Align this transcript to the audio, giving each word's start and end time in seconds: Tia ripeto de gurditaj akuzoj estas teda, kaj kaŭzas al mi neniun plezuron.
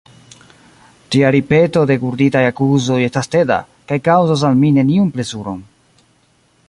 Tia 1.15 1.29
ripeto 1.35 1.83
de 1.91 1.97
gurditaj 2.03 2.41
akuzoj 2.51 2.97
estas 3.09 3.29
teda, 3.37 3.59
kaj 3.93 4.01
kaŭzas 4.09 4.47
al 4.51 4.59
mi 4.63 4.73
neniun 4.79 5.13
plezuron. 5.19 5.63